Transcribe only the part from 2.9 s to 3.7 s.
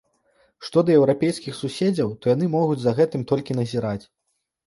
гэтым толькі